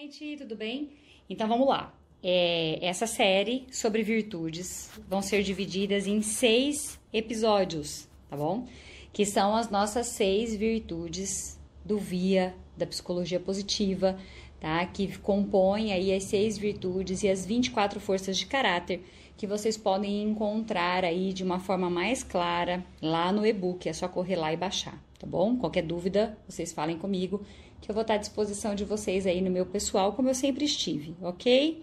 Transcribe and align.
gente, 0.00 0.38
tudo 0.38 0.56
bem? 0.56 0.90
Então 1.28 1.46
vamos 1.46 1.68
lá. 1.68 1.94
É, 2.22 2.78
essa 2.80 3.06
série 3.06 3.66
sobre 3.70 4.02
virtudes 4.02 4.90
vão 5.06 5.20
ser 5.20 5.42
divididas 5.42 6.06
em 6.06 6.22
seis 6.22 6.98
episódios, 7.12 8.08
tá 8.28 8.36
bom? 8.36 8.66
Que 9.12 9.26
são 9.26 9.54
as 9.54 9.70
nossas 9.70 10.06
seis 10.06 10.56
virtudes 10.56 11.58
do 11.84 11.98
Via 11.98 12.54
da 12.78 12.86
Psicologia 12.86 13.38
Positiva, 13.38 14.18
tá? 14.58 14.86
Que 14.86 15.18
compõem 15.18 15.92
aí 15.92 16.14
as 16.14 16.24
seis 16.24 16.56
virtudes 16.56 17.22
e 17.22 17.28
as 17.28 17.44
24 17.44 18.00
forças 18.00 18.38
de 18.38 18.46
caráter 18.46 19.04
que 19.36 19.46
vocês 19.46 19.76
podem 19.76 20.22
encontrar 20.22 21.04
aí 21.04 21.32
de 21.32 21.44
uma 21.44 21.58
forma 21.58 21.90
mais 21.90 22.22
clara 22.22 22.82
lá 23.02 23.30
no 23.32 23.44
e-book. 23.44 23.86
É 23.86 23.92
só 23.92 24.08
correr 24.08 24.36
lá 24.36 24.50
e 24.50 24.56
baixar, 24.56 24.98
tá 25.20 25.26
bom? 25.26 25.56
Qualquer 25.56 25.82
dúvida, 25.82 26.36
vocês 26.48 26.72
falem 26.72 26.96
comigo 26.96 27.44
que 27.80 27.90
eu 27.90 27.94
vou 27.94 28.02
estar 28.02 28.14
à 28.14 28.16
disposição 28.16 28.74
de 28.74 28.84
vocês 28.84 29.26
aí 29.26 29.40
no 29.40 29.50
meu 29.50 29.66
pessoal, 29.66 30.14
como 30.14 30.28
eu 30.28 30.34
sempre 30.34 30.64
estive, 30.64 31.14
ok? 31.20 31.82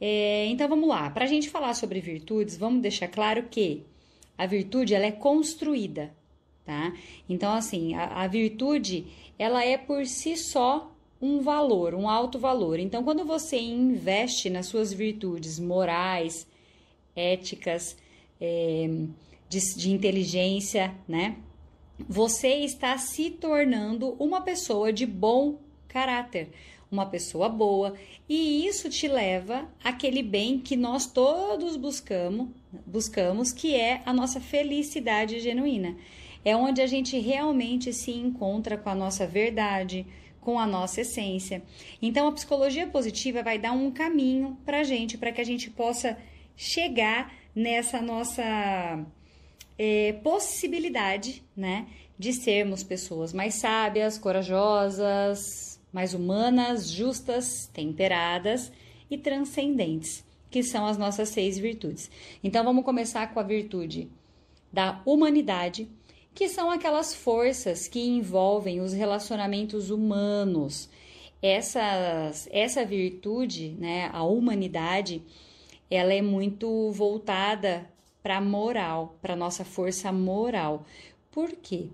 É, 0.00 0.46
então 0.46 0.68
vamos 0.68 0.88
lá. 0.88 1.10
Para 1.10 1.26
a 1.26 1.28
gente 1.28 1.50
falar 1.50 1.74
sobre 1.74 2.00
virtudes, 2.00 2.56
vamos 2.56 2.82
deixar 2.82 3.08
claro 3.08 3.44
que 3.44 3.84
a 4.36 4.46
virtude 4.46 4.94
ela 4.94 5.04
é 5.04 5.12
construída, 5.12 6.14
tá? 6.64 6.94
Então 7.28 7.52
assim, 7.52 7.94
a, 7.94 8.22
a 8.22 8.26
virtude 8.26 9.06
ela 9.38 9.62
é 9.62 9.76
por 9.76 10.06
si 10.06 10.36
só 10.36 10.90
um 11.20 11.40
valor, 11.40 11.94
um 11.94 12.08
alto 12.08 12.38
valor. 12.38 12.78
Então 12.78 13.04
quando 13.04 13.24
você 13.24 13.58
investe 13.60 14.48
nas 14.48 14.66
suas 14.66 14.92
virtudes 14.92 15.58
morais, 15.58 16.46
éticas, 17.14 17.96
é, 18.40 18.88
de, 19.48 19.58
de 19.76 19.90
inteligência, 19.90 20.94
né? 21.06 21.36
Você 22.08 22.48
está 22.56 22.98
se 22.98 23.30
tornando 23.30 24.16
uma 24.18 24.40
pessoa 24.40 24.92
de 24.92 25.06
bom 25.06 25.58
caráter, 25.88 26.50
uma 26.90 27.06
pessoa 27.06 27.48
boa, 27.48 27.94
e 28.28 28.66
isso 28.66 28.90
te 28.90 29.08
leva 29.08 29.68
àquele 29.82 30.22
bem 30.22 30.58
que 30.58 30.76
nós 30.76 31.06
todos 31.06 31.76
buscamos, 31.76 32.48
buscamos, 32.86 33.52
que 33.52 33.74
é 33.74 34.02
a 34.04 34.12
nossa 34.12 34.40
felicidade 34.40 35.40
genuína. 35.40 35.96
É 36.44 36.56
onde 36.56 36.82
a 36.82 36.86
gente 36.86 37.18
realmente 37.18 37.92
se 37.92 38.10
encontra 38.10 38.76
com 38.76 38.90
a 38.90 38.94
nossa 38.94 39.26
verdade, 39.26 40.06
com 40.40 40.58
a 40.58 40.66
nossa 40.66 41.00
essência. 41.00 41.62
Então 42.00 42.26
a 42.26 42.32
psicologia 42.32 42.86
positiva 42.86 43.42
vai 43.42 43.58
dar 43.58 43.72
um 43.72 43.90
caminho 43.90 44.58
para 44.64 44.82
gente, 44.82 45.16
para 45.16 45.30
que 45.30 45.40
a 45.40 45.44
gente 45.44 45.70
possa 45.70 46.18
chegar 46.56 47.32
nessa 47.54 48.02
nossa 48.02 49.06
é, 49.84 50.12
possibilidade, 50.12 51.42
né, 51.56 51.88
de 52.16 52.32
sermos 52.32 52.84
pessoas 52.84 53.32
mais 53.32 53.54
sábias, 53.54 54.16
corajosas, 54.16 55.80
mais 55.92 56.14
humanas, 56.14 56.88
justas, 56.88 57.66
temperadas 57.74 58.70
e 59.10 59.18
transcendentes, 59.18 60.24
que 60.48 60.62
são 60.62 60.86
as 60.86 60.96
nossas 60.96 61.30
seis 61.30 61.58
virtudes. 61.58 62.08
Então 62.44 62.62
vamos 62.62 62.84
começar 62.84 63.34
com 63.34 63.40
a 63.40 63.42
virtude 63.42 64.08
da 64.72 65.02
humanidade, 65.04 65.90
que 66.32 66.48
são 66.48 66.70
aquelas 66.70 67.12
forças 67.12 67.88
que 67.88 67.98
envolvem 67.98 68.80
os 68.80 68.92
relacionamentos 68.92 69.90
humanos. 69.90 70.88
Essas, 71.42 72.48
essa 72.52 72.84
virtude, 72.84 73.74
né, 73.80 74.08
a 74.12 74.22
humanidade, 74.22 75.24
ela 75.90 76.14
é 76.14 76.22
muito 76.22 76.92
voltada 76.92 77.90
para 78.22 78.40
moral, 78.40 79.18
para 79.20 79.34
nossa 79.34 79.64
força 79.64 80.12
moral. 80.12 80.86
Por 81.30 81.52
quê? 81.52 81.88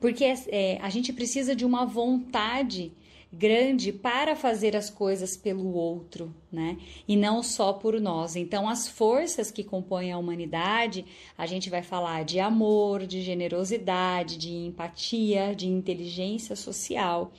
Porque 0.00 0.24
é, 0.48 0.78
a 0.80 0.88
gente 0.90 1.12
precisa 1.12 1.54
de 1.54 1.64
uma 1.64 1.84
vontade 1.84 2.92
grande 3.32 3.92
para 3.92 4.34
fazer 4.34 4.74
as 4.74 4.90
coisas 4.90 5.36
pelo 5.36 5.72
outro, 5.72 6.34
né? 6.50 6.76
E 7.06 7.16
não 7.16 7.42
só 7.42 7.72
por 7.72 8.00
nós. 8.00 8.34
Então, 8.34 8.68
as 8.68 8.88
forças 8.88 9.50
que 9.50 9.62
compõem 9.62 10.10
a 10.10 10.18
humanidade, 10.18 11.04
a 11.38 11.46
gente 11.46 11.70
vai 11.70 11.82
falar 11.82 12.24
de 12.24 12.40
amor, 12.40 13.06
de 13.06 13.22
generosidade, 13.22 14.36
de 14.36 14.50
empatia, 14.50 15.54
de 15.54 15.68
inteligência 15.68 16.56
social. 16.56 17.32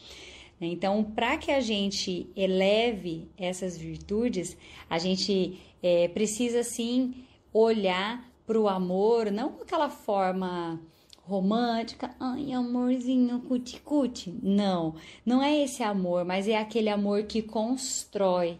Então, 0.61 1.03
para 1.03 1.37
que 1.37 1.51
a 1.51 1.59
gente 1.59 2.29
eleve 2.35 3.27
essas 3.35 3.75
virtudes, 3.75 4.55
a 4.89 4.99
gente 4.99 5.59
é, 5.81 6.07
precisa 6.07 6.63
sim 6.63 7.15
olhar 7.53 8.23
para 8.45 8.59
o 8.59 8.67
amor, 8.67 9.31
não 9.31 9.51
com 9.51 9.63
aquela 9.63 9.89
forma 9.89 10.79
romântica, 11.23 12.13
ai 12.19 12.51
amorzinho, 12.51 13.39
cuti-cuti. 13.41 14.37
Não, 14.41 14.95
não 15.25 15.41
é 15.41 15.63
esse 15.63 15.83
amor, 15.83 16.25
mas 16.25 16.47
é 16.47 16.57
aquele 16.57 16.89
amor 16.89 17.23
que 17.23 17.41
constrói. 17.41 18.59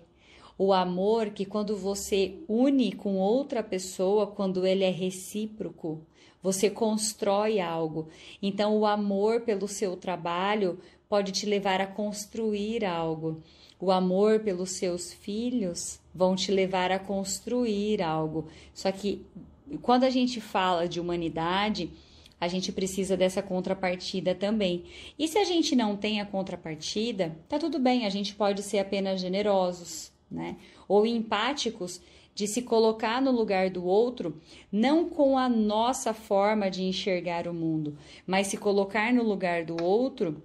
O 0.58 0.72
amor 0.72 1.32
que 1.32 1.44
quando 1.44 1.76
você 1.76 2.36
une 2.48 2.92
com 2.92 3.18
outra 3.18 3.64
pessoa, 3.64 4.28
quando 4.28 4.66
ele 4.66 4.84
é 4.84 4.92
recíproco, 4.92 6.06
você 6.42 6.70
constrói 6.70 7.60
algo. 7.60 8.08
Então, 8.42 8.78
o 8.78 8.86
amor 8.86 9.42
pelo 9.42 9.68
seu 9.68 9.96
trabalho 9.96 10.80
pode 11.12 11.34
te 11.34 11.46
levar 11.46 11.82
a 11.82 11.86
construir 11.86 12.86
algo. 12.86 13.44
O 13.78 13.92
amor 13.92 14.40
pelos 14.40 14.72
seus 14.72 15.12
filhos 15.12 16.00
vão 16.16 16.38
te 16.38 16.54
levar 16.54 16.90
a 16.90 16.98
construir 16.98 18.02
algo. 18.02 18.48
Só 18.74 18.90
que 18.94 19.26
quando 19.82 20.06
a 20.06 20.10
gente 20.10 20.40
fala 20.40 20.88
de 20.88 21.02
humanidade, 21.02 21.92
a 22.40 22.48
gente 22.48 22.72
precisa 22.72 23.18
dessa 23.18 23.44
contrapartida 23.44 24.34
também. 24.34 24.86
E 25.20 25.28
se 25.28 25.38
a 25.38 25.44
gente 25.44 25.76
não 25.76 25.98
tem 25.98 26.22
a 26.22 26.26
contrapartida, 26.26 27.38
tá 27.50 27.60
tudo 27.60 27.78
bem, 27.78 28.06
a 28.06 28.10
gente 28.10 28.34
pode 28.34 28.64
ser 28.64 28.80
apenas 28.80 29.20
generosos, 29.20 30.14
né? 30.32 30.56
Ou 30.88 31.06
empáticos 31.06 32.00
de 32.34 32.48
se 32.48 32.62
colocar 32.62 33.22
no 33.22 33.32
lugar 33.32 33.70
do 33.70 33.86
outro, 33.86 34.40
não 34.72 35.10
com 35.10 35.38
a 35.38 35.50
nossa 35.50 36.14
forma 36.14 36.72
de 36.72 36.84
enxergar 36.84 37.50
o 37.50 37.54
mundo, 37.54 37.98
mas 38.26 38.48
se 38.48 38.56
colocar 38.56 39.14
no 39.14 39.24
lugar 39.24 39.66
do 39.66 39.84
outro 39.84 40.42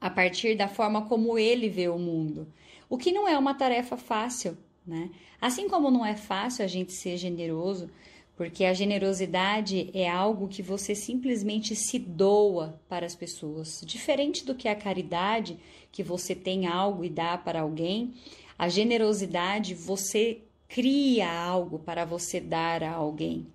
a 0.00 0.10
partir 0.10 0.56
da 0.56 0.68
forma 0.68 1.02
como 1.02 1.38
ele 1.38 1.68
vê 1.68 1.88
o 1.88 1.98
mundo. 1.98 2.46
O 2.88 2.96
que 2.96 3.12
não 3.12 3.26
é 3.26 3.36
uma 3.36 3.54
tarefa 3.54 3.96
fácil, 3.96 4.56
né? 4.86 5.10
Assim 5.40 5.68
como 5.68 5.90
não 5.90 6.04
é 6.04 6.14
fácil 6.14 6.64
a 6.64 6.68
gente 6.68 6.92
ser 6.92 7.16
generoso, 7.16 7.90
porque 8.36 8.64
a 8.64 8.74
generosidade 8.74 9.90
é 9.94 10.08
algo 10.08 10.46
que 10.46 10.62
você 10.62 10.94
simplesmente 10.94 11.74
se 11.74 11.98
doa 11.98 12.78
para 12.88 13.06
as 13.06 13.14
pessoas. 13.14 13.80
Diferente 13.84 14.44
do 14.44 14.54
que 14.54 14.68
a 14.68 14.76
caridade, 14.76 15.58
que 15.90 16.02
você 16.02 16.34
tem 16.34 16.66
algo 16.66 17.04
e 17.04 17.08
dá 17.08 17.38
para 17.38 17.62
alguém, 17.62 18.12
a 18.58 18.68
generosidade 18.68 19.74
você 19.74 20.42
cria 20.68 21.30
algo 21.30 21.78
para 21.78 22.04
você 22.04 22.38
dar 22.38 22.82
a 22.82 22.92
alguém. 22.92 23.46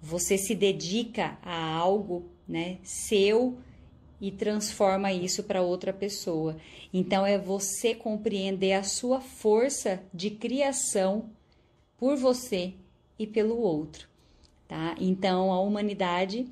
Você 0.00 0.36
se 0.36 0.54
dedica 0.54 1.38
a 1.42 1.74
algo, 1.74 2.26
né, 2.46 2.78
seu 2.82 3.58
e 4.20 4.30
transforma 4.30 5.12
isso 5.12 5.44
para 5.44 5.62
outra 5.62 5.92
pessoa. 5.92 6.56
Então 6.92 7.24
é 7.24 7.38
você 7.38 7.94
compreender 7.94 8.72
a 8.72 8.82
sua 8.82 9.20
força 9.20 10.02
de 10.12 10.30
criação 10.30 11.30
por 11.96 12.16
você 12.16 12.74
e 13.18 13.26
pelo 13.26 13.58
outro, 13.60 14.08
tá? 14.66 14.94
Então 14.98 15.52
a 15.52 15.60
humanidade 15.60 16.46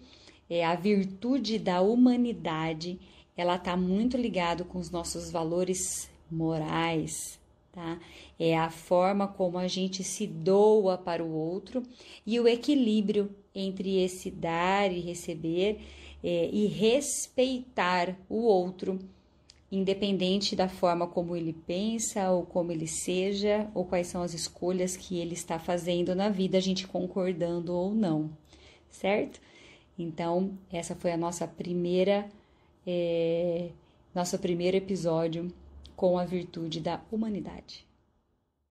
é 0.48 0.64
a 0.64 0.74
virtude 0.74 1.58
da 1.58 1.80
humanidade, 1.80 3.00
ela 3.36 3.56
está 3.56 3.76
muito 3.76 4.16
ligado 4.16 4.64
com 4.64 4.78
os 4.78 4.90
nossos 4.90 5.30
valores 5.30 6.10
morais, 6.30 7.38
tá? 7.72 7.98
É 8.38 8.56
a 8.56 8.70
forma 8.70 9.28
como 9.28 9.58
a 9.58 9.68
gente 9.68 10.02
se 10.02 10.26
doa 10.26 10.96
para 10.96 11.22
o 11.22 11.32
outro 11.32 11.82
e 12.24 12.38
o 12.40 12.48
equilíbrio 12.48 13.30
entre 13.56 14.02
esse 14.02 14.30
dar 14.30 14.92
e 14.92 15.00
receber 15.00 15.80
é, 16.22 16.50
e 16.52 16.66
respeitar 16.66 18.16
o 18.28 18.42
outro, 18.42 18.98
independente 19.70 20.54
da 20.54 20.68
forma 20.68 21.06
como 21.06 21.34
ele 21.34 21.52
pensa 21.52 22.30
ou 22.30 22.44
como 22.44 22.70
ele 22.70 22.86
seja 22.86 23.70
ou 23.74 23.84
quais 23.84 24.06
são 24.06 24.22
as 24.22 24.34
escolhas 24.34 24.96
que 24.96 25.18
ele 25.18 25.34
está 25.34 25.58
fazendo 25.58 26.14
na 26.14 26.28
vida, 26.28 26.58
a 26.58 26.60
gente 26.60 26.86
concordando 26.86 27.74
ou 27.74 27.94
não, 27.94 28.30
certo? 28.90 29.40
Então, 29.98 30.56
essa 30.70 30.94
foi 30.94 31.12
a 31.12 31.16
nossa 31.16 31.48
primeira, 31.48 32.28
é, 32.86 33.70
nosso 34.14 34.38
primeiro 34.38 34.76
episódio 34.76 35.52
com 35.96 36.18
a 36.18 36.24
virtude 36.24 36.80
da 36.80 37.00
humanidade. 37.10 37.86